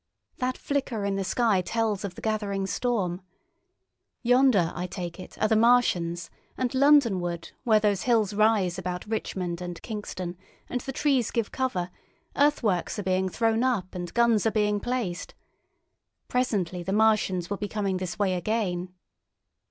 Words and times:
That 0.39 0.57
flicker 0.57 1.05
in 1.05 1.15
the 1.15 1.23
sky 1.23 1.61
tells 1.61 2.03
of 2.03 2.15
the 2.15 2.21
gathering 2.21 2.65
storm. 2.65 3.21
Yonder, 4.23 4.71
I 4.73 4.87
take 4.87 5.19
it 5.19 5.37
are 5.39 5.47
the 5.47 5.55
Martians, 5.55 6.31
and 6.57 6.71
Londonward, 6.73 7.51
where 7.65 7.79
those 7.79 8.01
hills 8.01 8.33
rise 8.33 8.79
about 8.79 9.05
Richmond 9.05 9.61
and 9.61 9.79
Kingston 9.83 10.39
and 10.67 10.81
the 10.81 10.91
trees 10.91 11.29
give 11.29 11.51
cover, 11.51 11.91
earthworks 12.35 12.97
are 12.97 13.03
being 13.03 13.29
thrown 13.29 13.63
up 13.63 13.93
and 13.93 14.11
guns 14.15 14.47
are 14.47 14.49
being 14.49 14.79
placed. 14.79 15.35
Presently 16.27 16.81
the 16.81 16.93
Martians 16.93 17.51
will 17.51 17.57
be 17.57 17.67
coming 17.67 17.97
this 17.97 18.17
way 18.17 18.33
again." 18.33 18.91